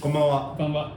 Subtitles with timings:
[0.00, 0.54] こんばんは。
[0.56, 0.92] こんばんは。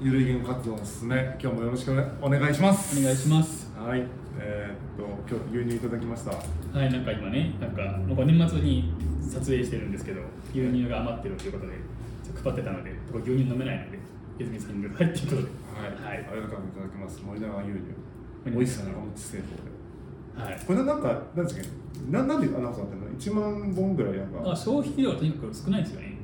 [0.00, 1.90] ゆるいゲーム活動のすすめ、今日もよろしく
[2.22, 2.96] お願いします。
[2.96, 3.72] お願いします。
[3.76, 4.04] はい。
[4.38, 6.30] えー、っと、今日牛乳いただきました。
[6.30, 10.20] はい、なんか今ね、なんかもう年末に撮影してるんですけど、
[10.54, 11.72] 牛乳が余ってるということで、
[12.40, 13.98] 配ってたので、牛乳飲めないので、
[14.38, 15.48] 泉さんにくださいっていうことで、
[16.06, 16.14] はい。
[16.14, 17.20] はいありがとういただきます。
[17.26, 17.82] 森永牛乳。
[18.46, 20.50] 美味しさ長持ち製法で。
[20.54, 20.60] はい。
[20.64, 21.66] これなんか、なんですか
[22.12, 24.38] ななんでアナウンサーっての ?1 万本ぐらいなんか。
[24.38, 26.15] まあ、消費量はとにかく少ないですよね。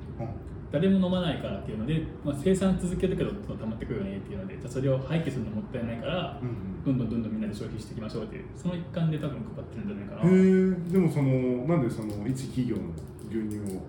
[0.72, 11.30] うん誰も飲まないからっていうので、まあ、生産続けるけど溜まってくるよねっていうのでじゃあそれを廃棄するのもったいないから、うんどんどんどんどんみんなで消費していきましょうっていうその一環で多分配ってるんじゃないかな、へえ、でもその、
[11.66, 12.82] なんでその一企業の
[13.30, 13.82] 牛乳を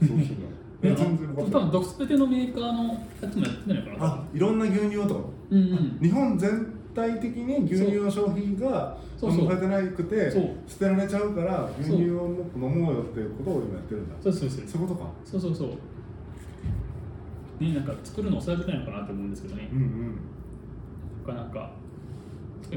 [0.00, 0.56] 商品が。
[0.82, 1.62] 全然多わかんない。
[1.62, 2.84] 分独全てのメーカーの
[3.20, 4.06] やつもやってないのかな。
[4.06, 5.20] あ、いろんな牛乳をとか？
[5.50, 5.98] うんうん。
[6.00, 6.66] 日本全
[6.96, 9.32] 体的に牛乳の消費がそう。
[9.32, 10.30] そうされてなくて
[10.66, 14.16] 捨てられちゃうから牛乳をもっと飲もうよっていうことを今やってるんだ。
[14.22, 15.10] そうそうそうそういうことか。
[15.24, 15.68] そうそうそう。
[17.62, 19.68] ねなんか作るの遅らせてないのかなと思うんですけどね。
[19.70, 20.18] うんうん。
[21.26, 21.70] なかなか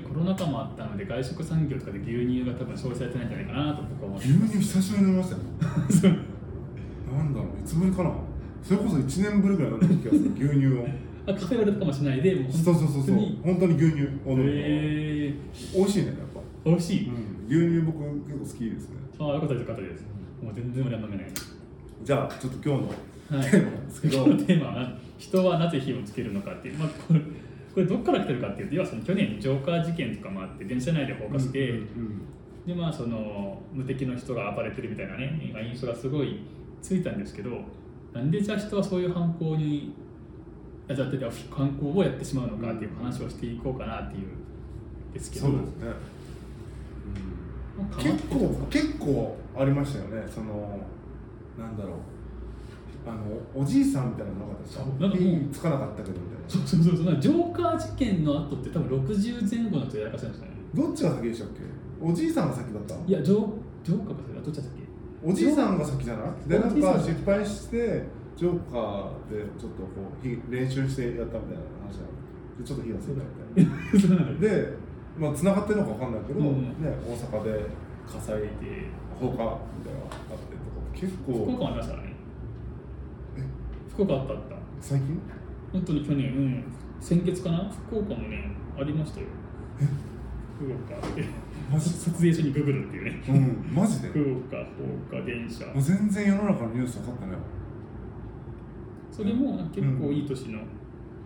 [0.07, 6.13] コロナ禍もあったので外食産業とかで牛乳が多分消費されてないんじゃないかなと僕は思って牛乳久しぶりに飲みましたよ。
[7.09, 8.11] なんだろういつぶりかな。
[8.61, 10.85] それこそ1年ぶりぐらい飲んだ気がする牛乳を。
[10.85, 13.15] あカフェオレとかもしないでもうそうそうそうそう。
[13.15, 15.33] に本当に牛乳を飲むへえ
[15.75, 18.95] 美味しいねやっぱ、美味しい、うん、牛乳僕結構好きですね。
[19.19, 20.05] ああよかったですよかったです。
[20.41, 21.27] もう全然俺は飲めない
[22.03, 23.51] じゃあちょっと今日のはい。
[23.51, 32.21] テーマなんですけど今日のテーマは人はなぜ火をつけるのかっていう、まあ、これこれどっから来てるかっていうと要はその去年ジョーカー事件とかもあって電車内で放火して、うんうん
[32.69, 36.41] でまあその無敵の人が暴れてるみたいなね今印象がすごい
[36.81, 37.51] ついたんですけど
[38.13, 39.93] なんでじゃあ人はそういう犯行に
[40.89, 41.07] あじゃあ
[41.55, 44.27] 犯行をやってしまうのかっていう話をしていこうかなっていう
[45.13, 45.45] ですけど。
[45.47, 45.87] そうですね、
[47.77, 50.27] まあ結構結構ありましたよね。
[50.33, 50.79] その
[51.57, 51.93] なんだろう。
[53.07, 53.19] あの
[53.55, 54.83] おじいさんみたいなのなかったですか？
[54.83, 61.61] そうなんかもうつかなかったけどみたいそうそうそうそうジョーカー事件の後って多分60前後の人やらかしたんですよねなどっちが先でしたっけ？
[62.05, 63.47] おじいさんが先だったいやジョー
[63.85, 64.83] ジョーカーかそれはどっちだったっけ？
[65.23, 66.49] おじいさんが先じゃない？
[66.49, 68.03] でなんか失敗して
[68.39, 72.15] ジョーカーでちょっとこう火練習してやったみたいな話なの
[72.57, 73.19] でちょっと火がついた
[73.53, 74.77] みたいなで
[75.17, 77.65] まあ繋がってるのかわかんないけど、うんね大阪で
[78.07, 78.47] 火災で
[79.19, 80.71] 放火みたいなのがあってと。
[80.71, 82.15] か結福岡ありましたね。
[83.35, 83.43] え？
[83.91, 84.55] 福岡あったあった。
[84.79, 85.19] 最近？
[85.73, 86.63] 本当に去年うん。
[87.01, 87.69] 先月かな？
[87.89, 89.27] 福岡もねありましたよ。
[90.57, 91.25] 福岡で
[91.69, 91.89] マジ？
[91.89, 93.21] 撮影所にググるっていうね。
[93.27, 93.75] うん。
[93.75, 94.07] マジで？
[94.07, 94.57] 福岡
[95.11, 95.65] 放火電車。
[95.81, 97.39] 全然世の中のニュース分かってないわ
[99.11, 100.59] それも結構いい年の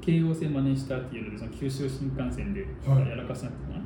[0.02, 3.10] 京王線真似したっていうのでその九州新幹線ではい。
[3.10, 3.82] やらかしたのかな、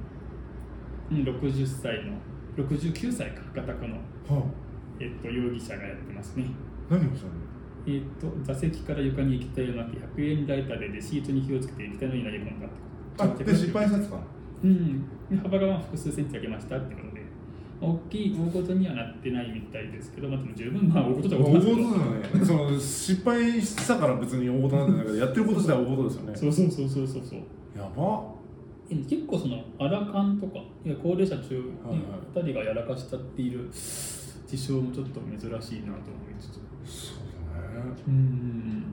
[1.12, 2.14] うん、60歳の
[2.58, 4.44] 69歳か片区の、は
[5.00, 6.46] えっと、容疑者がやってますね。
[6.90, 7.34] あ、何をしたの？
[7.86, 12.70] えっと座席から床に液体をまき100円ライターでレシートに火をつけて液体のように投げ込んだっ
[13.20, 14.20] あで失敗したやつか？
[14.64, 15.06] うん。
[15.30, 17.07] で幅がまあ複数センチ上げましたってことで
[17.80, 26.36] 大きい大事にはなってないみたいですけど、まあ、でも十分まあ大事だ大大事事だよねその失敗したから別に大事なんてないけどやってること自体は大事ですよね。
[26.36, 27.40] そうそうそうそうそうそう。
[27.78, 28.38] やば。
[28.90, 32.46] え結構そのアラカンとかいや高齢者中にはいはい。
[32.46, 36.54] 2人がやらかしたっている事象もちょっと珍しいなと思いつつ。
[36.86, 37.18] そう
[37.54, 37.94] だね。
[38.08, 38.84] うん。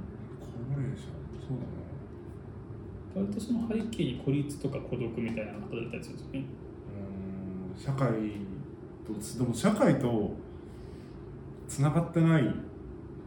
[0.41, 1.09] 高齢者
[1.41, 1.85] そうだね。
[3.15, 6.45] 割とその背景に孤立とか孤独みたいなのが働いたりするんですよね。
[7.75, 7.85] うーん。
[7.85, 8.11] 社会
[9.07, 10.33] とでも社会と
[11.69, 12.55] つながってない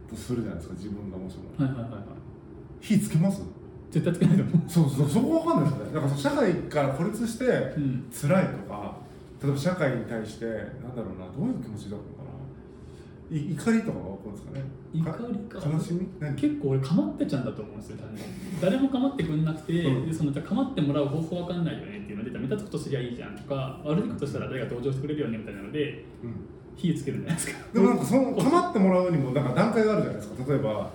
[0.08, 1.64] とするじゃないですか自分がもしも。
[1.64, 2.00] はいはいはいはい。
[2.80, 3.42] 火つけます？
[3.90, 4.70] 絶対つけないと思う。
[4.70, 5.94] そうそうそこわかんないですよね。
[5.94, 8.10] だから社会から孤立してうん。
[8.12, 8.96] 辛いとか
[9.42, 12.17] 例えば社会に対してなんだろうなどういう気持ちだったのかな
[13.30, 14.64] い怒りとかが起こるんですかね？
[14.94, 15.68] 怒りか。
[15.68, 16.08] 悲しみ？
[16.18, 16.34] 何？
[16.34, 17.96] 結構俺かまってちゃんだと思うんですよ
[18.60, 18.88] 誰も。
[18.88, 20.06] かまってくんなくて、うん。
[20.08, 26.34] でそのじゃあかまってもらう方法わかんないよねっていうので目立つことすりゃいいじゃんとか悪いことしたら誰が同情してくれるよねみたいなのでうん。
[26.76, 27.58] 火つけるんじゃないですか。
[27.74, 30.44] でもなんかその構ってもらうにもなんか段階があるじゃないですか。
[30.52, 30.90] 例えば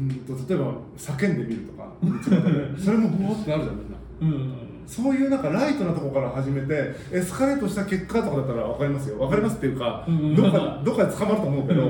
[0.00, 1.92] うんと例えば叫んでみるとか
[2.82, 3.96] それもブワってなるじゃんみんな。
[4.20, 9.16] うんそういうなんかライトなところから始めてエスカレートした結果とかだったら分かりますよ。
[9.16, 10.36] 分かりますっていうか、うん。
[10.36, 11.82] どっかどっかで捕まると思うけど、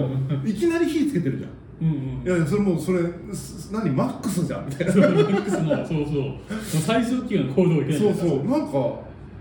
[0.45, 1.51] ういきなり火つけてるじゃん。
[1.81, 1.89] うん。
[1.89, 3.01] うんいやそれもうそれ
[3.35, 3.91] す何？
[3.91, 4.67] マックスじゃん。
[4.67, 5.03] みたいなそう。
[5.03, 6.07] マックスのそう。
[6.63, 7.99] そう最上級の行動をいけない。
[7.99, 8.45] そうそう。
[8.45, 9.01] なんか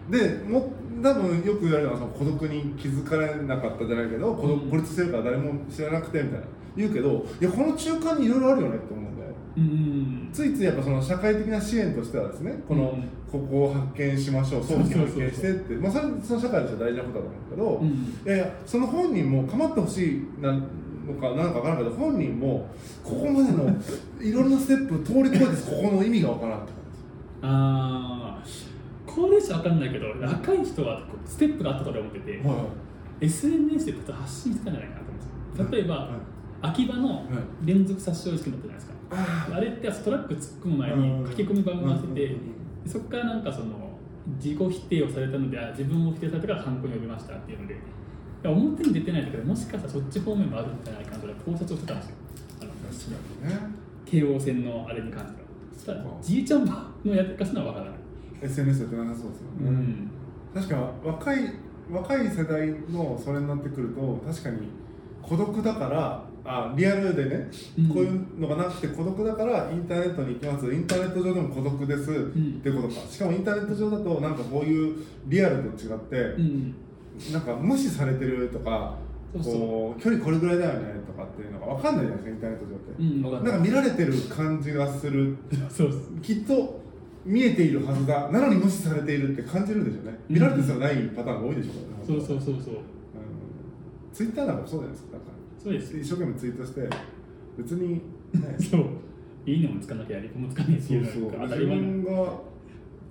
[0.10, 0.72] でも
[1.02, 6.46] 多分よく言われるのはその孤独に気づかれなかったじゃないけど孤独うん孤立してるから誰も知らなくてみたいな。
[6.76, 9.13] 言うけどいやこの中間にいろいろあるよねって思う
[9.58, 9.64] うん。
[9.64, 13.10] うんついついやっぱその社会的な支援としてはですねこの、うん。
[13.32, 17.90] ここを発見しましょう早期発見してってまあそれその社会としては大事なことだと思うけど、うん。
[18.26, 20.62] いやいやその本人も構ってほしいなの
[21.20, 22.68] かなんか分からんけど本人も
[23.04, 23.76] ここまでの
[24.22, 26.72] いろんなステップ通り越えてここの意味が分からんって
[27.42, 28.44] ああ
[29.06, 32.58] 高齢者わかんないけど若い人はステップがあったと俺は思ってて、感じ、はい。
[33.22, 35.80] SNS で発信してたんじゃないかなと思うんですよ。
[35.80, 36.34] 例えば、はい
[36.64, 37.26] 秋葉のはい。
[37.66, 42.90] 連続殺傷事件だったじゃないですか、ああれってトラック突っ込む前に書き込み版がしてて、うん。
[42.90, 43.94] そこからなんかその
[44.38, 47.78] 自己否定をされたのであ自分を否定されたから犯行に及びましたっていうので
[48.44, 52.16] 表に出てないんだけどもしかしたらそっち方面もあるんじゃないかなと考察をしてたんですよ。
[52.62, 53.60] あの確かにね。
[54.06, 55.48] 京王線のあれに関しては。
[55.74, 58.00] そしたらじいちゃんばのやってかすのは分からない、
[58.42, 60.12] SNS やってなさそうですよね、うん。
[60.54, 61.54] 確か若い
[61.92, 64.68] 若い世代のそれになってくると確かに
[65.22, 67.50] 孤独だからあリアルでね、
[67.80, 67.90] うん。
[67.90, 70.74] こういうのがなくて孤独だからインターネットに行きます。
[70.74, 72.58] インターネット上でも孤独です、ん。
[72.60, 72.94] ってことか。
[73.10, 76.76] しかもインターネット上だとなんかこういうリアルと違って、うん。
[77.32, 78.98] なんか無視されてるとか
[79.42, 85.38] こう距離これぐらいだよねとかっていうのが分かんないじゃないですかインターネット上って、うんなんか見られてる感じがする。
[86.22, 86.82] きっと
[87.26, 88.30] 見えているはずだ。
[88.30, 90.20] なのに無視されているって感じるでしょうね。
[90.30, 91.82] 見られてすらないパターンが多いでしょうね。
[92.06, 92.76] そうそうそうそう。
[94.12, 95.14] ツイッターなんかもそうじゃないですか。
[95.14, 95.33] なんか
[95.64, 95.98] そうです。
[95.98, 96.90] 一生懸命ツイートして
[97.58, 98.02] 別に、ね、
[98.60, 98.86] そう。
[99.46, 101.42] いいねもつかなきゃやりこもつかないっていうそうそう。
[101.42, 102.40] 自分が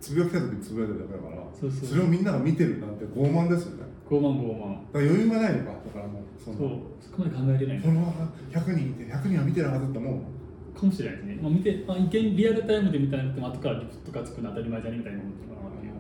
[0.01, 1.47] つぶやきたい時につぶやいてるだけだから。
[1.53, 1.99] そうそう。
[1.99, 3.85] れをみんなが見てるなんて傲慢ですよね。
[4.09, 4.77] 傲慢傲慢。
[4.93, 6.69] だから余裕がないのかだからもうそんそう。
[6.69, 7.79] なそこまで考えれない。
[7.79, 8.19] フォロワー
[8.55, 10.79] が100人いて100人は見てるはずって思う。
[10.79, 15.93] かもしれないですね、まあ、見て、まあ、一見リアルタイムで見たら後からリプとかつくの当たり前じゃねみたいな思ってるかなっていう。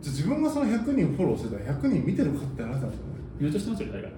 [0.00, 3.14] じゃあ自分がその100人フォローしてたら100人見てるかって話なんですよね。
[3.38, 4.12] 見落としてますよ大概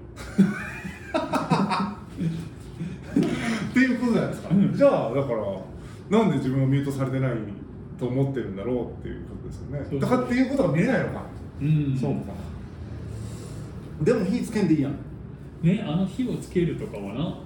[2.17, 7.33] っていうことじゃないですか、じゃあだからなんで自分がミュートされてない
[7.99, 10.01] と思ってるんだろうっていうことですよね。
[10.01, 11.23] だからっていうことが見れないのか、
[11.61, 11.99] うん。
[11.99, 12.33] そうか。
[14.03, 14.93] でも火つけんでいいやん。
[15.63, 17.39] ねあの火をつけるとかはな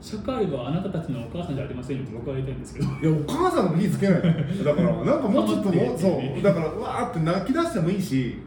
[0.00, 2.86] 社会はあなたたちのお母さんじゃありませんよと僕は言いたいんですけど。
[2.86, 4.22] いやお母さんでも火つけない。
[4.22, 8.38] のだから なんかもうちょっともうそうだからうわーって泣き出してもいいし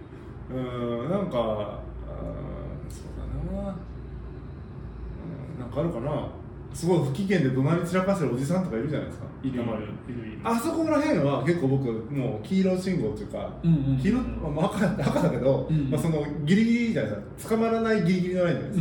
[0.52, 1.44] うーんなんかあー
[2.90, 6.28] そうだなうんなんかあるかな。
[6.74, 9.26] すごい不機嫌で怒鳴り散らかしてるおじさんとかいるじゃないですか。
[9.44, 10.40] いるいるいる。
[10.44, 14.00] あそこら辺は結構僕もう黄色信号っていうか、うんうんうん。
[14.00, 17.56] 黄色、まあ、赤赤だけど、うんまあ、そのギリギリじゃないですか。
[17.56, 18.80] 捕まらないギリギリのラインじゃないで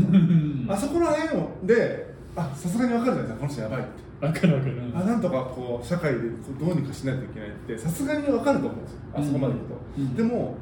[0.62, 4.26] すか、あそこら辺をであさすがに分かるじゃないですかこの人やばいって。
[4.26, 4.82] わかるわかる。
[4.94, 6.26] あなんとかこう社会でこ
[6.62, 8.98] うどうにかしないといけないってさすがに分かると思うんですよ。
[9.14, 10.16] あそこまでいくと、うんうん。
[10.16, 10.54] でも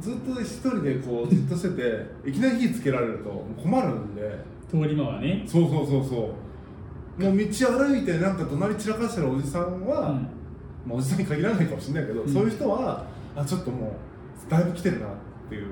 [0.00, 1.70] ずっと一人でこうじっとして
[2.22, 4.38] ていきなり火つけられると困るんで
[4.70, 5.44] 通り魔はね。
[5.46, 6.34] そうそうそうそ
[7.18, 7.22] う。
[7.22, 10.16] もう道歩いてなんか怒鳴り散らかしてるおじさんは、うん。
[10.86, 12.32] まあ、おじさんに限らないかもしれないけど、うん。
[12.32, 13.04] そういう人は
[13.36, 15.10] あちょっともうだいぶ来てるなっ
[15.48, 15.66] ていう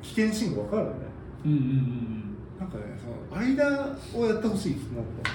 [0.00, 0.96] 危険信号分かるよね。
[1.44, 5.30] うんうんうんなんかねその間をやってほしいもっと。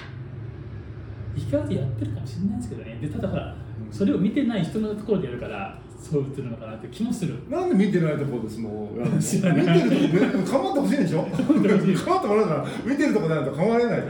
[1.36, 2.98] 意外とやってるかもしれないですけどね。
[3.00, 7.34] でただほら、うんそれを見てない人のところでやるからそう映るのかなって気もする。
[7.48, 11.22] なんで見てないところでそのやるの知らない見てるとこ構ってほしいんでしょ？
[11.22, 11.44] 構ってほ
[11.84, 11.94] しい。
[11.94, 14.08] ってもらうなら見てるとこでないと構われないあれ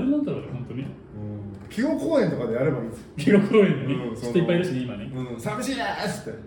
[0.00, 0.86] なんだろうね本当に。
[1.68, 3.00] 企業公園とかでやればいいんです。
[3.00, 6.38] よ記録公園でね、人いっぱいいるしね今ね、うん、寂しいですって。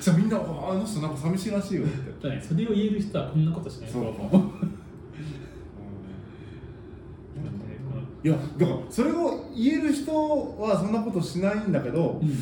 [0.00, 0.40] じゃあみんなあ
[0.70, 4.42] あの人なんか寂しいらしいよって、それを言える人はこんなことしないそうなんでこの
[8.24, 10.10] いやだからそれを言える人
[10.58, 12.34] はそんなことしないんだけど、うん。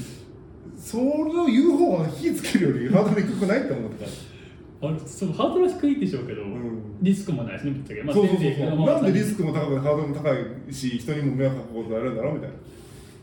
[0.78, 4.86] それを言う方が火つけるよりハードル低くないって思ってた。
[4.86, 7.02] あれそうハードルは低いでしょうけど、ん。
[7.02, 12.56] リスクもないしねぶっちゃけ、まあ、そうそうそう先生そうなんでリスククも高くてハードルも高いし人にも迷惑かくことやるんだろうみたいな。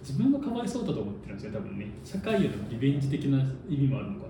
[0.01, 1.87] 自分がかわいそうだと思ってるんですよ多分ね。
[2.03, 3.39] 社会へのリベンジ的な
[3.69, 4.29] 意味もあるのかな。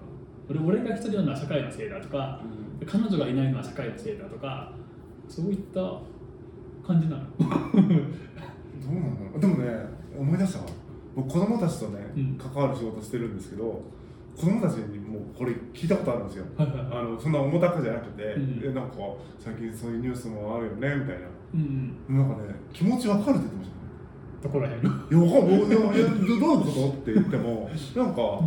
[0.50, 2.42] 俺俺が一人なのは社会のせいだとか、
[2.86, 4.72] 彼女がいないのは社会のせいだとか
[5.28, 5.80] そういった
[6.94, 7.24] 感じなの？
[7.38, 7.56] どうなん
[9.16, 9.40] だろう？
[9.40, 9.86] でもね
[10.18, 10.66] 思い出したわ。
[11.16, 12.38] 僕子供たちとね、うん。
[12.38, 13.82] 関わる仕事してるんですけど
[14.36, 16.46] 子供たちにもうこれ聞いたことあるんですよ。
[16.58, 16.78] はいはい。
[16.80, 18.62] あのそんな重たくじゃなくて、うん。
[18.64, 18.96] えなんか
[19.40, 21.28] 最近そういうニュースもあるよねみたいな。
[21.54, 21.96] うん。
[22.10, 23.80] なんかね気持ちわかるって言ってましたね。
[24.42, 25.60] どこら辺のいや、わかんない。
[25.60, 26.90] どどういうこと？
[26.90, 28.40] って言っても、 なんか、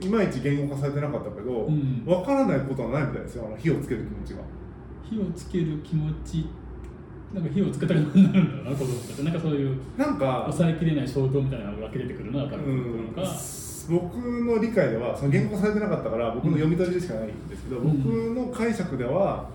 [0.00, 2.02] いまいち言語化されてなかったけど、うん。
[2.04, 4.42] わからないことはないみたいですよ、あの火をつける気持ちが。
[5.02, 6.46] 火をつける気持ち
[7.34, 13.22] なんか火をつけたくなるんだろうな子供たちなんかそういうなんか、抑えきれない衝動みたいなのが湧き出てくるのは多う分んのか、
[13.90, 18.02] 僕の理解では、その言語化されてなかったから、僕の読み取りでしかないんですけど、うん。
[18.02, 19.50] 僕の解釈では、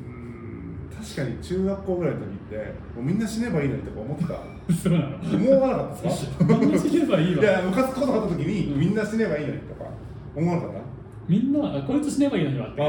[0.00, 2.56] うん確かに中学校ぐらいの時って、
[2.96, 4.34] もうみんな死ねばいいのにとか思ってた。
[4.74, 5.16] そうなの。
[5.16, 6.44] 思わなかったですか？
[6.58, 7.42] みんな死ねばいいわ。
[7.42, 8.80] いや、ムカつくことがあった時に、うん。
[8.80, 9.90] みんな死ねばいいのにとか
[10.34, 10.80] 思わなかった？
[11.28, 12.82] みんなあこいつ死ねばいいのにはって。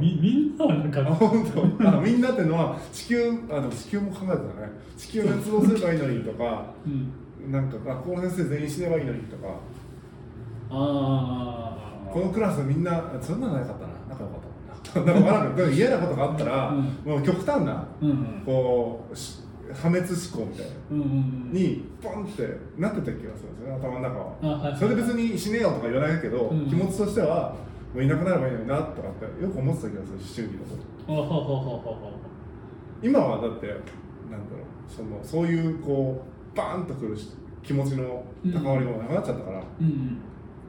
[0.00, 1.88] みみんなはなんあか本当。
[1.88, 4.42] あみんなってのは地球あでも地球も考えてたね。
[4.96, 6.88] 地球滅亡すればいいのにとかう
[7.48, 7.52] ん。
[7.52, 9.48] なんか学校の先生全員死ねばいいのにとか。
[10.72, 11.76] あ
[12.08, 13.92] あこのクラスみんなそんなのなかったな。
[14.10, 14.40] 仲良かっ
[14.82, 17.12] ただからなんか嫌なことがあったら、うん。
[17.12, 18.42] もう極端なうんうん。
[18.44, 19.40] こうし
[19.72, 20.72] 破滅思考みたいな。
[20.90, 22.42] うんうんにポンって
[22.78, 24.34] なってた気がするんですよね頭の中は。
[24.42, 26.66] あはいそれで別に死ねよとか言わないけど、うん。
[26.68, 27.54] 気持ちとしては
[27.94, 30.64] もういなくなればいいのになとかってよく思ってた気がする思春期の
[33.02, 37.30] 今はだってなんだろうそのそういうこうバーンとくるし
[37.62, 40.18] 気持ちの関わりもなくなっちゃったから、うんうん。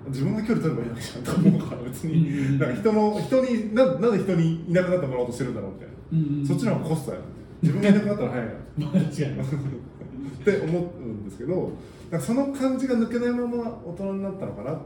[0.08, 2.60] 自分が距離取ればいいわけじゃんと思うから別に。
[2.60, 6.48] なんか人の人にななんで人にいなくなってもらおうとしてるんだろうみたいな、うんうん。
[6.48, 7.18] そっちの方がコストや
[7.62, 8.48] 自分がいなくなったら早い
[9.38, 11.72] な って思うんですけど
[12.20, 14.84] その感じが抜けないまま大人になったのかなとか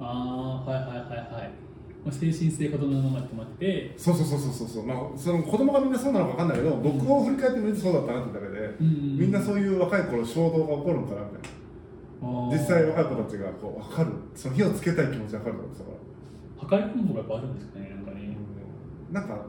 [0.00, 1.50] ああはいはいはいはい。
[2.04, 3.94] まあ精神性子供のままで止まって。
[3.96, 4.68] そうそうそうそうそう。
[4.68, 11.58] そうまあその子供がみんなそうなのか分かんないけど僕を振り返ってみるとそうだったなってだけで、うんうんみんなそういう若い頃衝動が起こるのかなみたいな。
[12.50, 14.12] 実際若い子たちがこう分かる。
[14.34, 15.54] その火をつけたい気持ち分かる
[16.58, 18.36] とから破壊本部がやっぱあるんですかねなんかね。
[19.12, 19.40] なんかこ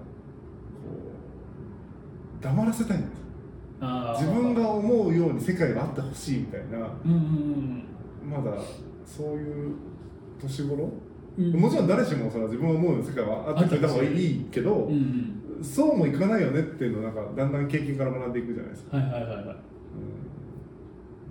[2.39, 3.20] う黙らせたいんです
[4.20, 6.77] 自分が思うように世界があってほしいみたいな。
[7.06, 7.84] うんうん。
[8.29, 8.58] まだ
[9.06, 9.75] そういう
[10.41, 10.89] 年頃、
[11.38, 11.46] うん。
[11.46, 15.63] うんもちろん誰しもそれは自分が思う世界はあってくれた方がいいけど、うんうん。
[15.63, 19.55] そうもいかないよねっていうのをなんかだんだん経験から学んでいくじゃないですか、はいはいはいはい。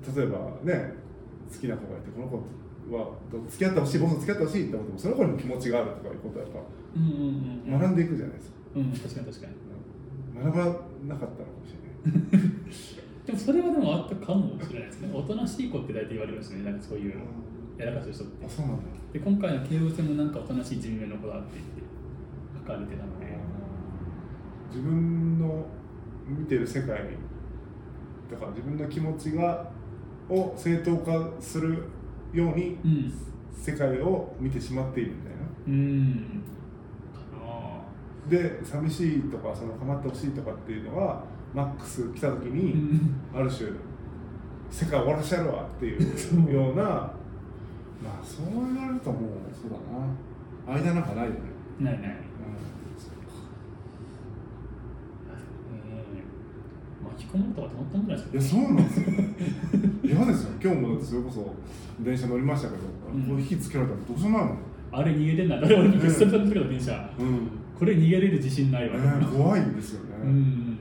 [0.07, 0.15] うん。
[0.17, 0.95] 例えばね
[1.53, 2.37] 好きな子がいてこの子
[2.95, 3.11] は
[3.49, 6.55] 付き合ってほしい僕と付き合ってほしいって思ってもその子にも気持ちがあるとかいうことはやっ
[6.97, 9.69] うんうんうんぱ学んでいくじゃないですか、うん確かに確かに。
[10.45, 12.49] 学ばなかったのかもしれない。
[13.27, 15.11] でもそれはでもあったかもしれないですね。
[15.13, 16.65] おとなしい子って大体言われるんですね。
[16.65, 17.15] なんかそういう
[17.79, 18.47] やらかす人って。
[18.47, 18.83] あそうなんだ。
[19.13, 21.83] で今回の慶応戦もなんかおとなしい人名の子だって言って
[22.67, 23.27] 書かれてたので
[24.69, 25.65] 自分の
[26.27, 26.89] 見てる世界
[28.31, 29.71] だから自分の気持ちが
[30.29, 31.85] を正当化する
[32.33, 33.13] ようにうん。
[33.61, 35.39] 世界を見てしまっているみたいな。
[35.67, 36.43] うん。
[38.29, 43.21] で寂しいとかその構ってほしいとかっていうのはマックス来た時うに、ん。
[43.35, 43.71] ある種
[44.71, 47.11] 世界終わらしてやるわっていうような
[48.03, 50.75] まあそう言われるともうそうだな。
[50.75, 51.37] 間なんかないよね、
[51.81, 52.11] ないない。
[52.11, 52.17] うん。
[57.09, 59.07] 巻き込まれたらたまったもんじゃないいやですかそうなんですよ。
[60.05, 60.51] 嫌ですよ。
[60.63, 61.55] 今日もそれこそ
[62.01, 63.23] 電車乗りましたけど、うん。
[63.23, 64.59] こう火つけられたらどうしようもないもん。
[64.91, 70.79] あれ逃げれんな誰俺も久々に乗ったけど電車うん、これ逃げれる自信ないわ、えー怖いですよね、やめうん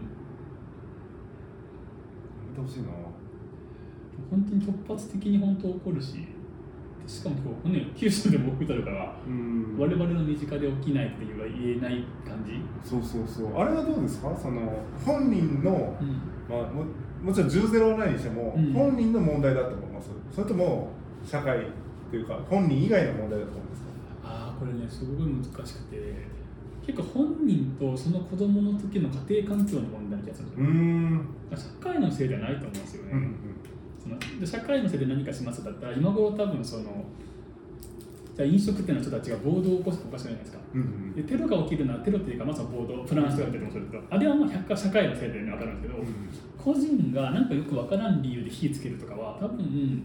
[2.55, 2.87] てほしいな。
[4.29, 6.25] 本当に突発的に本当起こるし
[7.07, 9.77] しかも今日、ね、九州でも起きたるから、うん。
[9.79, 13.57] 我々の身近で起きないっていうは言えない感じ、そうそうそう。
[13.57, 14.37] あれはどうですか？
[14.37, 16.21] その本人の、うん。
[16.53, 16.83] まあ、も
[17.23, 18.73] もちろん10ゼロはないにしても、うん。
[18.73, 20.09] 本人の問題だと思います。
[20.35, 20.89] それとも
[21.25, 21.61] 社会っ
[22.11, 23.87] ていうか本人以外の問題だと思うんですか？
[24.23, 26.37] ああこれねすごい難しくて。
[26.87, 31.83] 結構本人とその子供の時の家庭環境の問題な気がするんですよ、ん。
[31.83, 33.35] 社会のせいではないと思うんですよね、うんうん
[34.07, 37.03] そので社会のせいで何かしますだったら今頃多分その
[38.35, 40.59] じゃあ飲食店の人たちが暴動を起こすとおかしくないですか？
[40.75, 46.03] うんうんでテロが起きるのはテロっていうかまずは暴動プランしてやってるとするとあれはまあ100社会のせいで、ね、分かるんですけど、
[46.63, 50.03] 個人がなんかよくわからん理由で火つけるとかは多分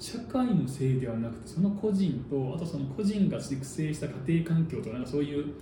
[0.00, 5.52] 社会のせいではなくてその個人とあとその個人が育成した家庭環境とかなんかそういう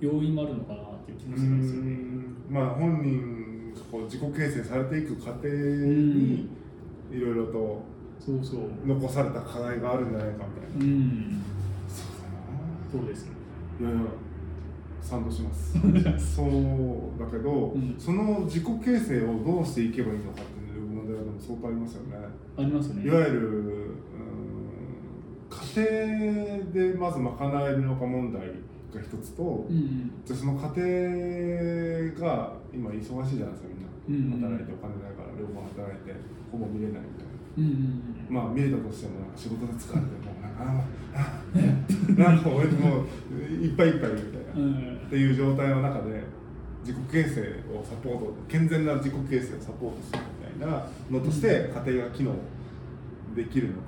[0.00, 1.90] 要因もあるのかなっていう気もするんですよね。
[1.90, 2.54] うん。
[2.54, 6.48] まあ本人がこう自己形成されていく過程に
[7.10, 7.82] いろいろと
[8.20, 8.60] そうそう。
[8.86, 11.42] 残された課題があるんじゃないかみたいな、うん。
[12.90, 13.26] そうです。
[13.80, 13.98] いやいや
[15.00, 15.72] 賛同します
[16.36, 22.16] そうだけど、うんその自己形成をどうしていけばいいのかっていう問題はでも相当ありますよね
[22.56, 23.06] ありますね。
[23.06, 23.90] いわゆる
[25.48, 30.10] 家庭でまず賄えるのか問題が一つと、うんうん。
[30.24, 30.58] じゃあその家
[32.18, 36.16] 庭が今忙しいじゃないですかみんな、働いてお金ないから両方働いて
[36.50, 37.36] ほぼ見れないみたいな。
[37.58, 44.62] うんうんまあ見れたとしても仕事で疲れてもうなんかあーあーなんか俺もういっぱいいっぱいみたいな、うん。
[44.62, 46.22] うんっていう状態の中で
[46.84, 47.40] 自己形成
[47.74, 52.34] をサポート健全な自己形成をサポートするみたいなのとして家庭が機能
[53.34, 53.80] できるのか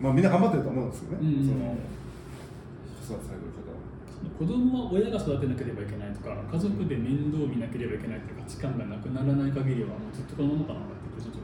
[0.00, 1.46] まあみんな頑張ってると思うんですよね、うん。
[1.46, 1.76] その
[2.96, 3.76] 子育てされてる方は。
[4.38, 11.34] 子供は親が育てなければいけないとか家族で面倒を見なければいけないという価値観がなくならない限りはもうずっとこのままかなって気がする。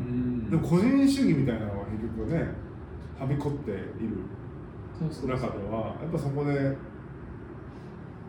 [0.00, 0.50] うん。
[0.50, 2.48] でも個人主義みたいなのは結局ね
[3.18, 3.74] はびこってい
[4.08, 4.26] る
[5.00, 5.28] 中で
[5.70, 6.76] はやっぱそこで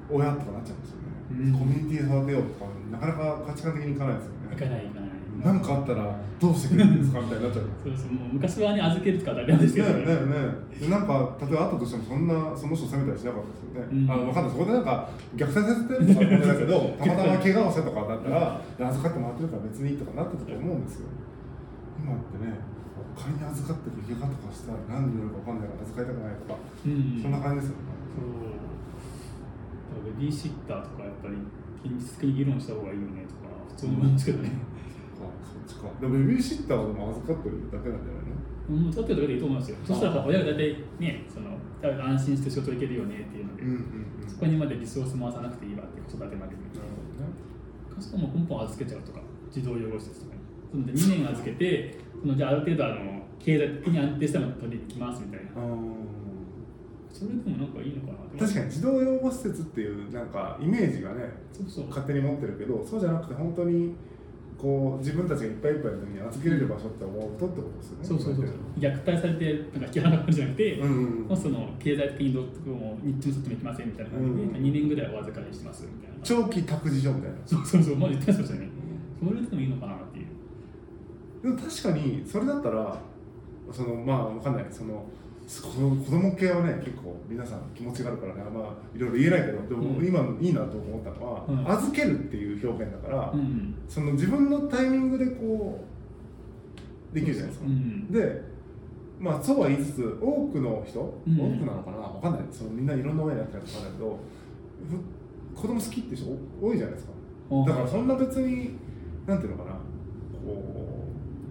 [0.10, 1.60] 親とかなっちゃうんですよね、うん。
[1.60, 5.07] コミュニティ育てようとかなかなか価値観的にいかないですよいねかないいかない
[5.44, 7.66] 何かあったらどうしてくれるんですかみたいになっちゃう。
[7.84, 9.94] そうそうもう昔はね預けるとか当たり前ですけどね。
[9.98, 10.18] えねえね。
[10.72, 14.12] えでなんか例えばあったとしてもそんなその人責めたりしなかったですよね、うん。
[14.12, 21.10] あの分かんないそこでなんか虐待させてるとか思うんだけどたまたま怪我をしたとかだったら預かってもらってるから別にいいとかなってたと思うんですよ。
[22.02, 22.58] 今ってね
[23.18, 27.22] 仮に預かってる怪我とかしたら何になるか分かんないから預かりたくないとか、うん。
[27.22, 27.94] そんな感じですよね。
[28.14, 28.58] そう。
[29.90, 31.42] だからベビーシッターとかやっぱり
[31.82, 34.52] 現実的に議論した方がいいよねとか普通に思いますけどね、
[35.68, 35.92] っちか。
[36.00, 38.88] でもベビーシッターはでも預かってるだけなんじゃないの？
[38.88, 39.78] うん、取ってるだけでいいと思いますよ。
[39.86, 43.76] そしたら親が大体ねその安心して仕事行けるよねっていうので、うんうん
[44.24, 44.30] うん。
[44.30, 47.36] そこにまでリソース回さなくていいわって子育てまでになるほどね。
[47.94, 49.20] かつても根本預けちゃうとか
[49.52, 50.36] 児童養護施設とか。
[50.36, 50.40] に
[50.72, 55.52] そので2年預けてそのじゃあある程度あの経済的に安定したのを取りに行きますみたいな。
[57.10, 61.88] それでもなんかいいのかな確かに児童養護施設っていうなんかイメージがねそうそう。
[61.88, 63.96] 勝手に持ってるけどそうじゃなくて本当に
[64.58, 68.06] こう自分たちがいっぱいいっぱいの時に預けれる場所って思うとってことですよね。
[68.08, 68.46] そうそうそう。
[68.80, 76.18] 虐待されてなんか引き離されるんじゃなくて、うんうんまあ、その経済的にどうも日中も外も行きませんみたいな感じで、うん2年ぐらいお預かりしてますみたいな。
[76.24, 77.38] 長期託児所みたいな。
[77.46, 78.70] そうそうそうまあ言ってましたよね。
[79.20, 80.26] それでもいいのかなっていう。
[81.44, 83.00] でも確かにそれだったら
[83.72, 84.66] そのまあわかんない。
[84.72, 85.06] その
[85.48, 88.64] 子供子供系はね結構皆さん気持ちがあるからねまあ
[88.94, 90.06] いろいろ言えないけどでもうん。
[90.06, 91.72] 今いいなと思ったのは、うん。
[91.72, 95.86] 預けるっていう表現だから、うんその自分のタイミングでこ
[97.12, 98.42] うできるじゃないですか、うんで
[99.20, 101.40] まあそうは言いつつ多くの人、うん。
[101.40, 101.98] 多くなのかな？
[101.98, 102.42] わかんない。
[102.52, 104.20] そのみんないろんな親になってるかわかんないけど
[105.56, 106.26] ふ子供好きって人
[106.62, 107.14] 多いじゃないですか。
[107.66, 108.78] だからそんな別に
[109.26, 109.78] なんていうのかな？
[110.46, 110.64] こ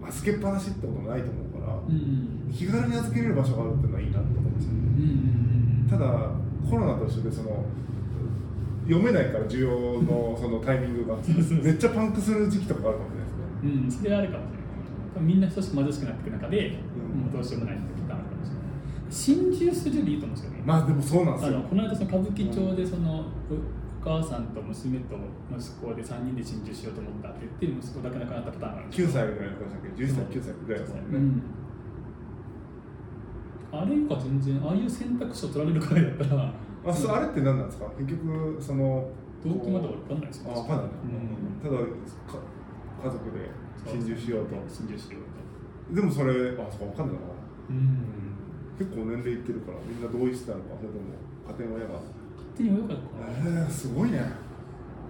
[0.01, 1.46] う預けっぱなしってこともないと思う
[2.51, 4.79] 気軽に預けれる場所があるっていうのはいいなと思うんですよね。
[4.79, 5.37] うんうん
[5.89, 6.29] ただ
[6.69, 7.63] コロナと一緒でその
[8.87, 13.43] 読めないから需要のそのタイミングがめっちゃパンクする時期とかがあるかもしれないですね。
[13.63, 15.23] うん、それはあるかもしれない。
[15.23, 17.21] みんな等しく貧しくなっていく中で、うん。
[17.21, 18.63] もうどうしようもないってことあるかもしれない。
[19.09, 21.61] 心中するよりいいと思うんですよね、まあでもそうなんですよ。
[21.69, 23.23] この間その歌舞伎町でその、お
[24.07, 25.15] 母さんと娘と
[25.51, 29.07] 息子で3人で心中しようと思ったって言って息子だけ亡くなったパターンがあるんですよ。
[29.07, 31.19] 9歳ぐらいとかでしたっけ？11歳9歳ぐらいですもんね、う。
[31.19, 31.43] ん
[33.71, 36.53] あれが全然ああいう選択肢を取られるくらいだったら。
[36.87, 37.85] あそうあれって何なんですか？
[37.99, 39.09] 結局その
[39.43, 41.61] 動機までは分かんないですあ分かんないな、うん。
[41.61, 42.39] ただか
[43.03, 43.51] 家族で
[43.85, 44.55] 心中しようと。
[44.67, 45.95] 心中しようと。
[45.95, 47.21] でもそれあそうか分かんないな。
[47.69, 48.07] うん。
[48.79, 51.11] 結構年齢いってるからみんな同意してたのかそれとも
[51.49, 52.13] 家庭の親が勝
[52.57, 52.95] 手に親が
[53.45, 54.19] えー、すごいね。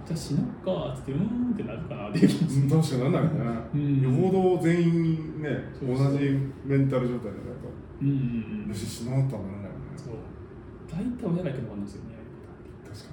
[0.06, 2.48] じゃあ死のうかっつってうーんってなるかなっていう気持
[2.82, 3.30] ちになんないね、
[3.74, 4.02] うん。
[4.02, 5.50] よほど全員ね
[5.82, 7.70] 同じメンタル状態じゃないと
[8.02, 8.70] うんうんうん。
[8.70, 9.76] よし死のうとはならないよね。
[9.98, 10.14] そう。
[10.88, 12.16] 大体親が行くのがあるんですよね
[12.88, 13.06] 確か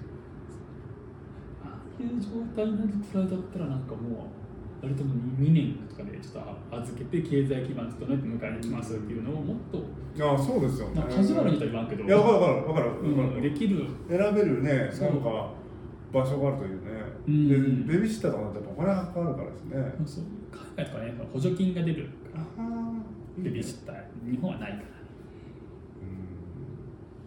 [1.64, 4.43] ああいう状態になるだったらなんかもう
[4.84, 11.02] 割とも2年とかでちょっと預けて経済基盤整えて迎えに来ますっていうのをもっとにああそうですよね。
[11.02, 12.04] カジュアルにとは言わんけど。
[12.04, 12.90] いや分かる分かる。
[13.02, 13.86] 分かる、うんできる。
[14.08, 15.10] 選べるねそう。
[15.10, 15.50] なんか
[16.12, 16.90] 場所があるというね、
[17.26, 17.86] うん。
[17.86, 19.74] でベビーシッターとかだとやっぱお金がかかるからですね、
[20.06, 20.24] そう。
[20.76, 22.40] 海外とかね補助金が出るから。
[22.40, 22.92] ああ
[23.38, 23.96] ベビーシッター。
[24.30, 24.84] 日本はないから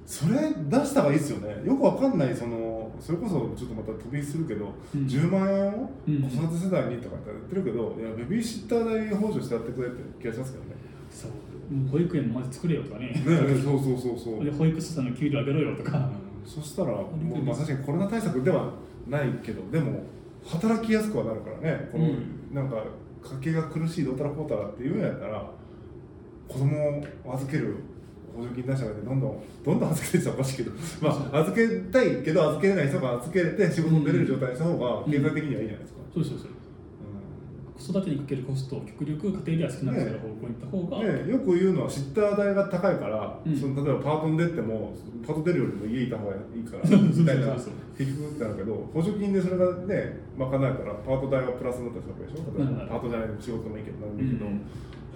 [0.07, 0.35] それ
[0.69, 1.67] 出した方がいいですよね。
[1.67, 5.01] よくわかんないそのそれこそちょっとまた飛びするけど、うん。
[5.01, 6.23] 10万円をうん。
[6.23, 10.69] 子育て世代にとかって言ってるけど、いやベビーシッター代補助してやってくれって気がしますけどね。
[11.11, 11.73] そう。
[11.73, 13.07] もう保育園もまず作れよとかね。
[13.07, 13.21] ね
[13.61, 14.45] そうそうそうそう。
[14.45, 16.09] で保育士さんの給料上げろよとか。
[16.45, 18.71] そしたらもう、まあ、確かにコロナ対策では
[19.09, 20.03] ないけどでも
[20.45, 21.89] 働きやすくはなるからね。
[21.91, 22.55] この、うん。
[22.55, 22.81] なんか
[23.41, 25.51] 家計が苦しいどうたらこうたらっていうんやったら
[26.47, 27.75] 子供を預ける
[28.37, 30.71] 補助金出したらどんどんどんどん預けてったらおかしいけど
[31.01, 36.47] まあ預けたいけど預けれない人が預けれて仕事に出れる状態にした方が経済的にはいいじゃないですか、そうそうそう
[37.77, 43.55] 子育てにかけるコストを極力家庭では少なくする方向に行った方が、ね、よく言うのはシッター代が高いから、うん。
[43.55, 44.93] その例えばパートに出ても
[45.25, 54.49] パート出るよりも家いた方がいいからみたいな結局ってなるけど補助金でそれがね賄えたらパート代がプラスになったりするわけでしょパートじゃない仕事でもいいけど何でもいいけど、う。
[54.49, 54.61] ん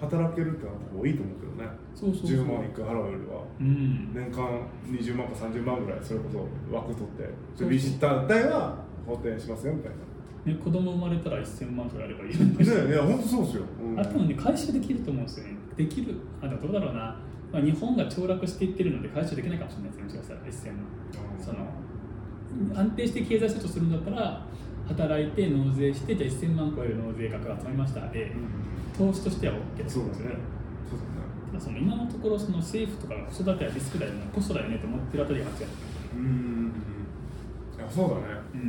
[0.02, 1.70] 働けるってなった方がいいと思うけどね。
[1.94, 2.36] そうそうそう。
[2.42, 3.46] 10万1回払うよりは。
[3.60, 4.10] うん。
[4.12, 7.64] 年間20万か30万ぐらいそれこそ枠取って。
[7.64, 10.52] ビーシッター代は補填しますよみたいな。
[10.52, 12.36] ね、子供生まれたら1000万とかやればいい。
[12.36, 13.62] ねいや本当そうですよ。
[13.80, 14.00] うん。
[14.00, 15.54] あ多分ね回収できると思うんですよね。
[15.76, 16.16] できる。
[16.42, 17.16] あどうだろうな、
[17.52, 20.84] まあ、日本が凋落していってるので回収できないかもしれないですねもしかしたら1000万。
[21.38, 24.44] その安定して経済成長するんだったら
[24.88, 28.08] 働いて納税してじゃあ1000万超える納税額が集まりました。
[28.08, 28.32] で
[28.96, 30.36] 投資としては OK だとそうですよね。
[30.88, 31.22] そうですね。
[31.52, 35.66] だその今のところその政府とかが子育てはリスクだよねコストだよねと思ってるあたりが間違って
[36.14, 36.18] う。
[36.18, 36.72] ん。
[37.76, 38.22] いやそうだね。
[38.54, 38.60] る、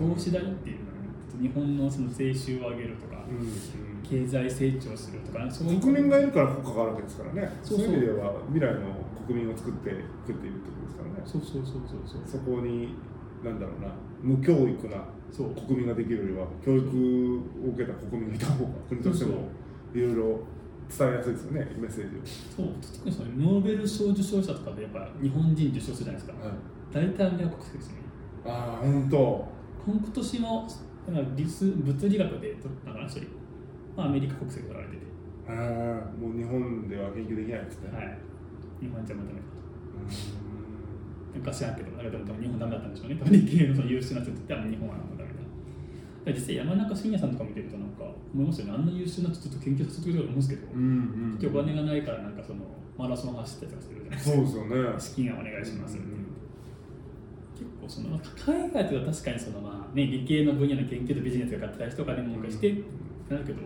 [0.00, 0.98] うん、投資代っていうのは
[1.40, 3.78] 日本のその税収を上げるとか、うん。
[4.08, 7.52] 経済成長するとかそういう国民がいるから国家があるわけですからね。
[7.62, 7.78] そそう。
[7.78, 8.80] そうういう意味では未来の
[9.26, 11.22] 国民を作っていくっていうことですからね。
[11.26, 12.22] そうそうそうそうそう。
[12.24, 12.94] そこに
[13.44, 13.88] なんだろうな。
[14.22, 14.96] 無教育な
[15.30, 15.54] そう。
[15.54, 16.86] 国民ができるよりは教育
[17.64, 19.48] を受けた国民がいた方が国としても
[19.94, 20.40] いろいろ
[20.88, 22.66] 伝えやすいですよねメッセージそう。
[22.80, 26.54] 特にそのノーベル賞受賞者とかでやっぱ日本人受賞するじゃないですか、を、はい、
[26.92, 27.94] 大体アメリカ国籍ですね。
[28.46, 29.48] ああ本当
[29.86, 30.68] 今年も
[31.06, 33.26] だから理数物理学で取ったかな一人、
[33.96, 35.02] まあ、アメリカ国籍取られてて、
[35.48, 35.54] ああ
[36.20, 38.18] もう日本では研究できないですね、はい、
[38.80, 40.47] 日本じゃまとめたう
[41.38, 43.16] なんか知らんけど、あれでも多分日本ダメだったんでしょうね。
[43.16, 45.24] 多分理系のその優秀な人っては日本はダメだ。
[45.24, 45.30] だか
[46.26, 48.72] ら実際山中伸也さんとか見てるとなんか思いますよね。
[48.74, 52.66] あんな優秀な人ちょっと研究させてくれると思うんですけど、んうん結局お金がないからなんかその
[52.98, 54.36] マラソン走ったりとかしてるじゃないですか。
[54.36, 56.26] そうですよね資金はお願いしますっていう。
[57.54, 62.82] 結構その海外では確かにそのまあね理系の分野の研究とビジネスが合体してお金儲けしてって
[63.30, 63.62] なるけど、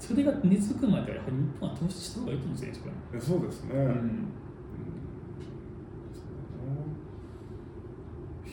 [0.00, 2.92] それが根付くまではやはり日本は投資した方がいいと思うんですよね。
[3.14, 4.28] えそうですね、うん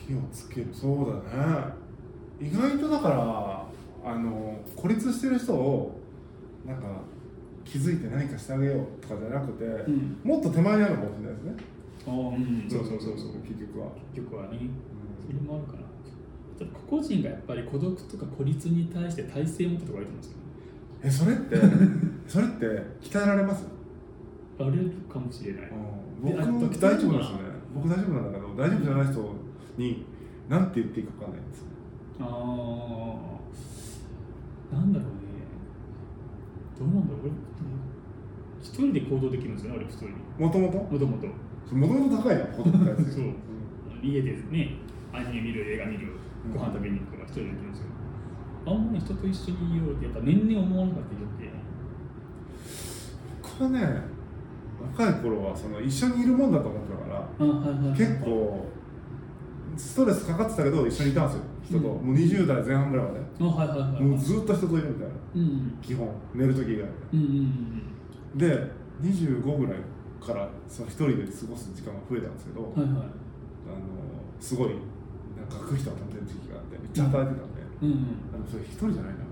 [0.06, 1.72] 火をつけるそうだね
[2.40, 3.66] 意外とだから
[4.12, 6.00] あの孤立してる人を
[6.66, 6.82] なんか
[7.64, 11.54] 気づいて何かしてあげようとかじゃなくて、うんもっと手前にあるかもしれないですね
[12.06, 13.32] ああうん、そうそうそうそう。
[13.42, 14.70] 結局は、結局はね。
[15.26, 16.70] それもあるかな。
[16.88, 19.24] 個々人がやっぱり孤独とか孤立に対して
[19.66, 19.92] を持ったと
[20.22, 20.42] すよね。
[21.02, 21.56] えそれって
[22.30, 22.64] それって
[23.02, 23.66] 鍛えられます？
[24.60, 24.64] あ
[25.12, 25.70] かもしれない。
[26.22, 27.42] 僕であと大丈夫なんですよね
[27.74, 29.20] 僕大丈夫なんだけど大丈夫じゃない人
[29.76, 30.04] に
[30.48, 31.66] 何て言っていいか分かんないんですよ
[32.20, 32.24] あ
[34.72, 35.16] あ、なんだろうね。
[36.78, 37.20] どうなんだろう。
[37.24, 37.30] 俺
[38.62, 40.10] 一人で行動できるんですよね、俺普通に。
[40.38, 41.26] もともともともと。
[41.74, 43.24] もともと高いな子供のやつそう
[44.02, 44.76] 家でね、
[45.12, 46.12] アニメ見る、映画見る、
[46.52, 47.86] ご飯食べに行くのが一人でできるんですよ。
[48.66, 51.50] あんまり人と一緒にいようって、やっぱ年々思わなかったよって。
[53.42, 54.02] 僕はね
[54.98, 57.98] 若い頃はその一緒にいるもんだと思ってたからあはいはい。
[57.98, 58.66] 結構
[59.76, 64.02] ストレスかかってたけど一緒にいたんですよ人と、うんもう20代前半ぐらいまで、あはいはいはい。
[64.02, 65.78] もうずっと人といるみたいなうん。
[65.82, 67.26] 基本寝る時以外うんうん
[68.34, 68.70] うんで
[69.02, 69.74] 25ぐらい
[70.20, 72.82] からその一人で過ごす時間が増えたんですけど、うん。
[72.82, 73.06] はいはい。
[73.66, 73.82] あの
[74.40, 74.68] すごい
[75.36, 77.96] なんか学費とか貯めてる時期があってめっちゃ働いてたんで、うんうん。
[78.34, 79.26] あのそれ一人じゃないな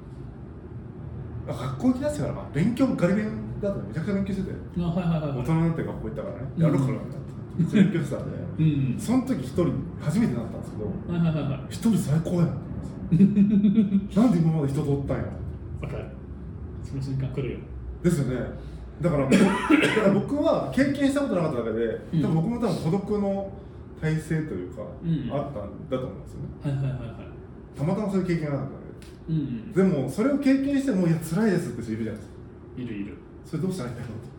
[1.47, 3.29] あ学校行きだしてから、まあ、勉強ガリ勉
[3.61, 5.39] だったらめちゃくちゃ勉強しててあはいはいはいはい。
[5.39, 7.24] 大人になって学校行ったからね、うんやるからみたいな
[7.57, 8.63] めっちゃ勉強してたんでう
[8.97, 8.99] ん。
[8.99, 10.91] その時一人初めてなったんですけど。
[11.71, 13.29] 一人最高やなって思い
[14.07, 15.25] ます なんで今まで人とおったんや
[15.83, 16.05] わかる。
[16.83, 17.59] その瞬間来るよ。
[18.03, 18.41] ですよね
[19.01, 23.51] だから僕だから僕は経験したことなかっただけで、うん多分僕も多分孤独の
[24.01, 27.79] 体制というか、うんあったんだと思うんですよねはいはいはいはい。
[27.79, 28.79] たまたまそういう経験がなかっただ
[29.31, 29.73] うんうん。
[29.75, 32.35] けででもそれを経験してもいや辛いですって人いるじゃないですか
[32.83, 33.15] いるいる。
[33.45, 34.34] それどうしたらいいんだろうあ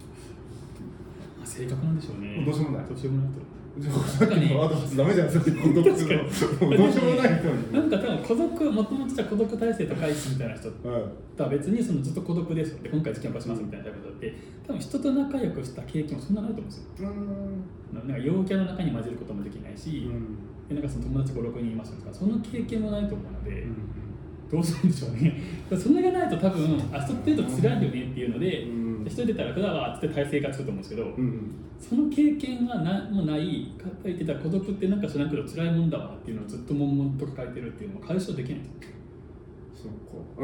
[1.45, 2.43] 性格なんでしょうね。
[2.45, 3.55] どうしようもないどうしようもないと。
[3.75, 14.33] さっきのアドバイスダメじゃないですか孤独確かにもうどうしようもない人になんか多分孤独、もともとじゃ孤独体制高いしみたいな人とは別にそのずっと孤独ですで今回キャンパしますみたいなことって
[14.65, 17.09] 多分人と仲良くした経験もそんなないと思うんですよ。
[17.09, 20.09] うーんなんか陽キャの中に混じることもできないし、
[20.69, 23.67] でなんかその友達5、6人いますとかその経験もないと思うので、
[24.49, 25.41] どうするんでしょうね。
[25.77, 38.61] それがないと多分あ人っていうと辛いよねっていうので、うん一人出たら普段はっつって体制がつくと思うんですけど、うんその経験がなもないか書いてた孤独ってなんか知らんけど辛いもんだわっていうのをずっと悶々と抱えてるっていうのも解消できない
[39.75, 39.89] そ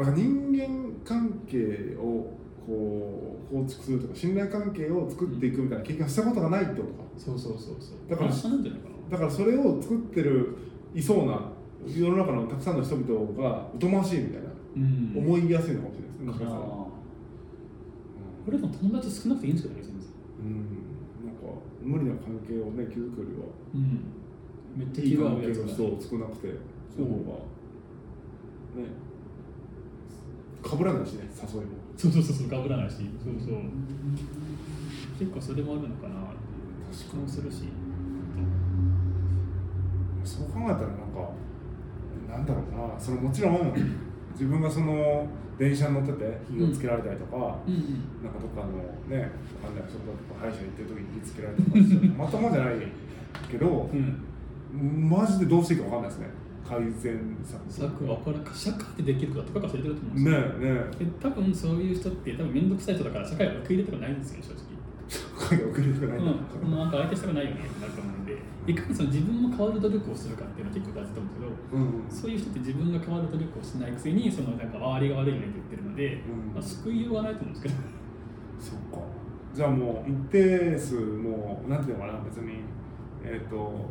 [0.00, 0.12] うか。
[0.12, 7.02] 人間関係をこう構築するとか信頼関係を作っていくみたいな経験をしたことがないってことか。
[7.16, 8.10] そうそうそうそう。
[8.10, 8.30] だから
[9.10, 10.54] だからそれを作ってる
[10.94, 11.50] いそうな
[11.86, 15.14] 世の中のたくさんの人々が疎ましいみたいな、うん。
[15.16, 16.91] 思いやすいのかもしれないですね
[18.46, 20.10] もしかしたら、あーこれでも友達少なくていいんですけどね全然。
[20.42, 21.46] うん、なんか
[21.82, 23.46] 無理な関係をね築くよりは。
[23.74, 24.02] うん。
[24.74, 26.54] めっちゃいい気が合関係の人を少なくて
[26.94, 27.46] その方が
[28.82, 28.90] ね。
[30.62, 31.72] かぶらないしね誘いも。
[31.96, 32.96] そうそうそうそうかぶらないし。
[33.22, 33.62] そうそう。
[35.18, 37.68] 結構それもあるのかなっていう確気もするし。
[40.24, 41.30] そう考えたらなんか
[42.30, 42.98] なんだろうな。
[42.98, 43.74] そのもちろん
[44.32, 45.26] 自分がその
[45.58, 48.24] 電車に乗ってて火をつけられたりとか、うんうん。
[48.24, 48.72] なんかどっかの
[49.08, 49.22] ね
[49.62, 52.74] わかんないそこ歯医者行ってる時に火つけられたりとかして まともじゃない
[53.50, 55.08] けどうん。
[55.08, 56.26] マジでどうしていいかわかんないですね。
[56.66, 57.60] 改善策。
[57.68, 64.71] 策はこれ社会でできることか忘れてると思うんですねよ、えねで多分そういう人って多分面倒くさい人だから社会を受け入れたくないんですよ正直。
[64.71, 64.71] え
[65.56, 68.52] 声が遅れてくないうん、もうなんか相手したくないよねってなると思うんで。
[68.64, 77.74] いかにその自分も変わる努力をするかっていうのは結構大事だと思うけどうんそういう人って自分が変わる努力をしないくせにそのなんか周りが悪いよねって言ってるので、うんまあ、救いようがないと思うんですけど。
[78.62, 79.02] そっか。
[79.52, 82.62] じゃあもう一定数もうなんていうのかな別に
[83.24, 83.90] えっ、と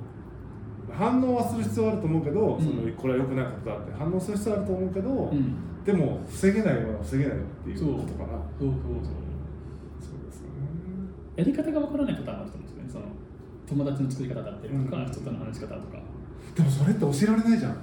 [0.89, 5.83] 反応はする必要はあると思うけど、うんそのこれは良くないことだって反応する必要はあると思うけど、うん。
[5.83, 8.39] でも防げないものは防げないっていうことかな。
[8.57, 9.20] そうそうそう
[11.41, 12.89] やり方がわからない方もあると思うんですよね。
[12.89, 13.05] その
[13.67, 15.05] 友達の作り方だったりとか、うん。
[15.07, 15.97] 人との話し方とか。
[16.53, 17.77] でもそれって教えられないじゃん。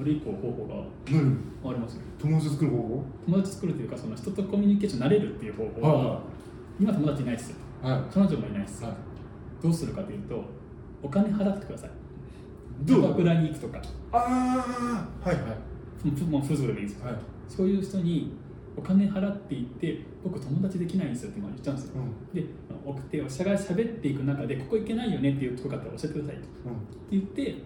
[0.00, 0.74] 俺以降方法が
[1.12, 1.36] 何
[1.72, 2.02] ありますよ。
[2.18, 3.04] 友達を作る方法？
[3.26, 6.20] 友達作るというかその人とコミュニケーションになれるっていう方法は、は
[6.80, 7.56] 今友達いないですよ。
[7.84, 8.00] いはい。
[8.12, 8.92] 彼女もいないです、はい。
[9.62, 10.42] どうするかというと
[11.02, 11.90] お金払ってください。
[12.82, 13.00] どう？
[13.00, 13.82] キャバクラに行くとか。
[14.12, 15.56] ああはいはい。
[16.02, 17.16] ふもうフズでもいいですよはい
[17.48, 18.32] そういう人に
[18.76, 22.42] お金払っていって僕友達できないんですよって言っちゃうんですよ、うん。
[22.42, 22.46] で
[22.84, 26.42] 送ってお互い喋っていく中でここ行けないよねっていうとこがあったら教えてくださいと。
[26.42, 26.48] って
[27.10, 27.56] 言って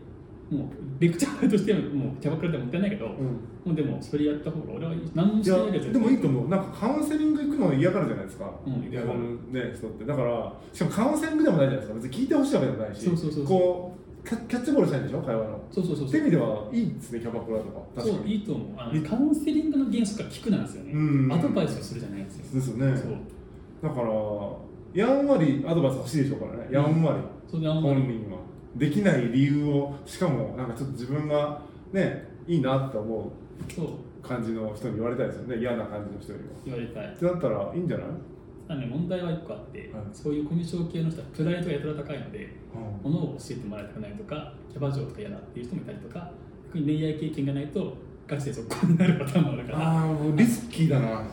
[0.51, 0.69] もう
[0.99, 3.13] レクチャーとしてもうキャバクラでも売ってないけど、うん。
[3.13, 5.73] もうでもそれやった方が俺は何もしてない。
[5.73, 6.49] けどでもいいと思う。
[6.49, 9.07] なんかカウンセリング行くの嫌がるじゃないですか、うん日本
[9.53, 10.05] のね人って。
[10.05, 11.95] だからしかもカウンセリングでもないじゃないですか。
[11.95, 13.05] 別に聞いてほしいわけでもないし。
[13.05, 13.45] そうそうそう。
[13.47, 15.23] こうキャキャッチボールしたいんでしょ？
[15.23, 15.61] 会話の。
[15.71, 17.81] そうそうそうって意味ではいいですねキャバクラとか。
[17.97, 18.69] 確そうかにいいと思う。
[18.77, 21.33] あのカウンセリングの原則が聞くなんですよね、うん。
[21.33, 22.97] アドバイスをするじゃないんですよ、ですよね。
[22.97, 23.17] そう。
[23.83, 24.09] だから
[24.93, 26.69] やんわりアドバイス欲しいでしょうからね。
[26.71, 28.01] やんわり、それであんまり。
[28.01, 28.39] 本人は。
[28.77, 33.33] できない理由をしかもなんかちょっと自分がねいいなって思
[33.75, 33.89] そうう。
[34.23, 35.57] 感じの人に言われたいですよね。
[35.59, 36.51] 嫌な感じの人よりは。
[36.67, 37.15] 言われたい。
[37.15, 38.07] ってなったらいいんじゃない、
[38.71, 40.05] ただね問題は1個あって、はい。
[40.13, 42.55] そういうコミュ障系の人はプライドがやたら高いので
[43.03, 43.13] うん。
[43.13, 46.31] ものを教えてもらいたくないとかキャバ嬢とか嫌だっていう人もいたりとか
[46.69, 47.97] 逆に恋愛経験がないと
[48.29, 49.79] 学生続行になるパターンもあるから。
[49.81, 51.19] ああもうリスキーだな。
[51.19, 51.27] うん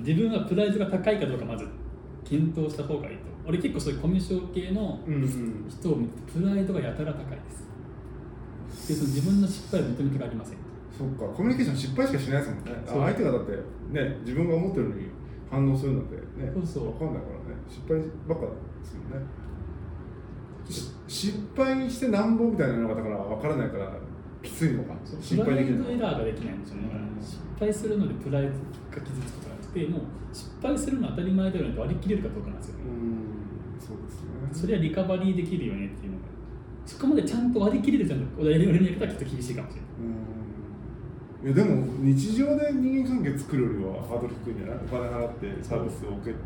[0.00, 1.66] 自分はプライドが高いかどうかまず
[2.22, 3.22] 検討した方がいいと。
[3.46, 4.98] 俺結構そういうコミュ障系の
[5.66, 8.88] 人を見てプライドがやたら高いです。
[8.88, 10.58] でその自分の失敗を認めてがありません。
[10.90, 12.72] そっかコミュニケーション失敗しかしないですもんね。
[12.84, 13.52] 相手がだって
[13.92, 15.06] ね自分が思ってるのに
[15.50, 16.20] 反応するなんてね
[16.64, 17.60] そう分かんないからね。
[17.68, 19.24] 失敗ばっかですよね。
[20.68, 23.92] し失敗してなんぼみたいなのがだから分からないから
[24.42, 24.94] きついのか。
[25.20, 27.22] 失敗できないドエラーができないんですよねうん。
[27.22, 28.54] 失敗するのでプライドが
[29.04, 30.00] 傷つくことがなくてもう
[30.32, 32.82] 失敗するのは当たり前だよねって割り切れるかどうかなんですよね。
[32.84, 34.28] うんそうですね。
[34.52, 36.24] それはリカバリーできるよねっていうのが。
[36.84, 39.90] そこまでちゃんと割り切れるじゃん俺のやり方はきっと厳しいかもしれない。
[40.00, 40.47] うん
[41.44, 44.78] いやでも日常で人間関係作るよりはハードル低いんじゃない？
[44.82, 46.36] お金払ってサービスを受ける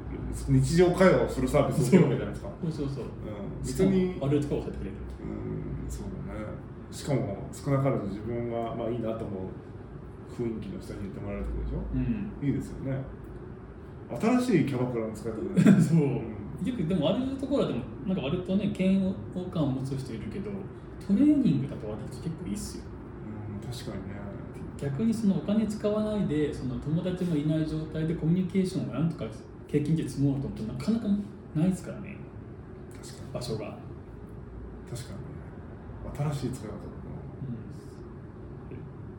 [0.49, 3.05] 日常会話をするサービスを受けるわけじゃないですかそうそうそう。
[3.05, 3.65] うん。
[3.65, 5.89] 別に悪いところを教えてくれるうん。
[5.89, 6.45] そうだね
[6.93, 9.49] しかも少なからず自分がまあいいなと思う。
[10.33, 11.81] 雰囲気の人に言ってもらえるってことでしょ？
[11.97, 12.49] うん。
[12.49, 13.01] いいですよね。
[14.21, 15.41] 新しいキャバクラの使い方
[15.73, 15.73] で。
[15.81, 15.99] そう。
[15.99, 20.51] うんでもあるところはでもなんか割とね嫌悪感を持つ人いるけど
[21.05, 22.85] トレーニングだと割と結構いいっすよ。
[23.65, 24.15] うん確かにね
[24.81, 29.27] 逆にそのお金使わないでその友達もいない状態でコミュニケーションをなんとか
[29.69, 31.07] 経験値で積もうと思うとなかなか
[31.55, 32.17] ないですからね。
[33.01, 33.33] 確かに。
[33.33, 33.79] 場所が、
[34.91, 35.19] 確かに。
[35.19, 35.33] ね
[36.15, 36.83] 新しい使い方だ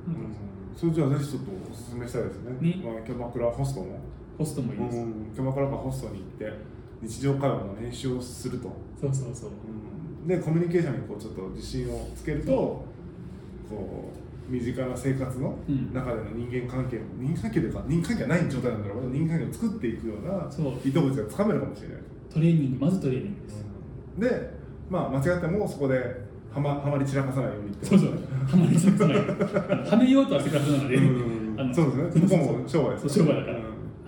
[0.08, 0.12] う。
[0.12, 0.14] ん。
[0.14, 0.36] な、うん、
[0.76, 4.00] それじゃあぜひちょっとおすすめしたいですねねまあ、キャバクラホストも、
[4.38, 6.52] ホストもいいです、うん、キャバクラかホストに行って
[7.02, 9.50] 日常会話の練習をすると、そうそうそう
[10.22, 12.86] うん、でコミュニケーションにこうちょっと自信をつけるとこ
[14.16, 15.94] う身近な生活のうん。
[15.94, 19.02] 中での人間関係人間関係というか人間関係がない状態なんだろう。
[19.02, 20.74] けど人間関係を作っていくようなそう。
[20.84, 21.98] 糸口がつかめるかもしれない、
[22.34, 23.36] トレーニングまずトレーニン
[24.18, 24.22] グ。
[24.22, 24.54] です、で
[24.90, 25.96] まあ間違ってもそこで
[26.54, 27.86] はまはまり散らかさないようにって。
[27.86, 28.10] そうそう。
[28.10, 29.18] はまりつつない。
[29.90, 31.74] はめようとはしてくれなので、うん。
[31.74, 32.22] そうですね。
[32.28, 33.10] 向こうも商売です。
[33.10, 33.58] そう商売だから。
[33.58, 33.64] うん。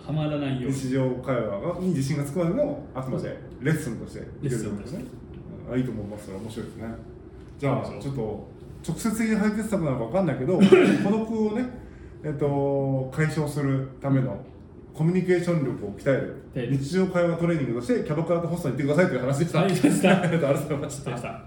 [0.05, 0.77] はまらないように。
[0.77, 4.97] 日常会話がに自信がつくまでのあくまでレッスンとしてレッスンとして。
[4.99, 5.05] ね、
[5.67, 5.73] うん。
[5.73, 6.29] あいいと思います。
[6.29, 6.83] 面白いですね。
[7.57, 7.99] じゃあそう？
[7.99, 8.47] ちょっと
[8.87, 10.59] 直接的な解決策なのかわかんないけど
[11.03, 11.65] 孤独をね
[12.23, 14.37] えっと解消するための
[14.93, 16.41] コミュニケーション力を鍛える。
[16.55, 19.61] はい日常会話トレーニングとしてキャバクラとホストに行ってくださいという話でした。
[19.63, 21.45] ありがとうございました